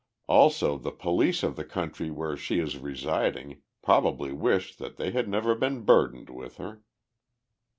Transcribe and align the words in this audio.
Also 0.27 0.79
the 0.79 0.89
police 0.89 1.43
of 1.43 1.55
the 1.55 1.63
country 1.63 2.09
where 2.09 2.35
she 2.35 2.57
is 2.59 2.75
residing 2.79 3.61
probably 3.83 4.31
wish 4.33 4.75
that 4.77 4.97
they 4.97 5.11
had 5.11 5.29
never 5.29 5.53
been 5.53 5.83
burdened 5.85 6.31
with 6.31 6.57
her." 6.57 6.81